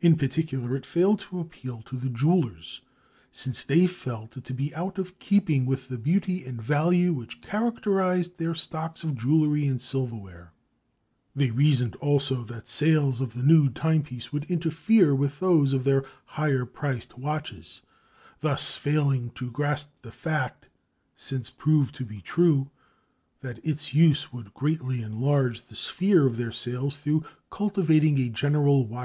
In 0.00 0.14
particular 0.14 0.76
it 0.76 0.86
failed 0.86 1.18
to 1.18 1.40
appeal 1.40 1.82
to 1.86 1.96
the 1.96 2.08
jewelers, 2.10 2.80
since 3.32 3.64
they 3.64 3.88
felt 3.88 4.36
it 4.36 4.44
to 4.44 4.54
be 4.54 4.72
out 4.72 4.98
of 4.98 5.18
keeping 5.18 5.66
with 5.66 5.88
the 5.88 5.98
beauty 5.98 6.44
and 6.44 6.62
value 6.62 7.12
which 7.12 7.40
characterized 7.40 8.38
their 8.38 8.54
stocks 8.54 9.02
of 9.02 9.16
jewelry 9.16 9.66
and 9.66 9.82
silverware. 9.82 10.52
They 11.34 11.50
reasoned, 11.50 11.96
also, 11.96 12.44
that 12.44 12.68
sales 12.68 13.20
of 13.20 13.34
the 13.34 13.42
new 13.42 13.68
timepiece 13.68 14.32
would 14.32 14.44
interfere 14.44 15.12
with 15.12 15.40
those 15.40 15.72
of 15.72 15.82
their 15.82 16.04
higher 16.26 16.64
priced 16.64 17.18
watches, 17.18 17.82
thus 18.38 18.76
failing 18.76 19.30
to 19.30 19.50
grasp 19.50 19.90
the 20.02 20.12
fact, 20.12 20.68
since 21.16 21.50
proved 21.50 21.96
to 21.96 22.04
be 22.04 22.20
true, 22.20 22.70
that 23.40 23.58
its 23.66 23.92
use 23.92 24.32
would 24.32 24.54
greatly 24.54 25.02
enlarge 25.02 25.62
the 25.66 25.74
sphere 25.74 26.26
of 26.28 26.36
their 26.36 26.52
sales 26.52 26.96
through 26.96 27.24
cultivating 27.50 28.18
a 28.18 28.28
general 28.28 28.76
watch 28.76 28.76
carrying 28.78 28.90
habit. 28.90 28.96